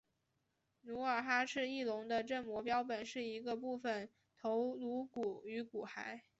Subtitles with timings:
[0.81, 6.21] 努尔哈赤翼龙的正模标本是一个部份头颅骨与骨骸。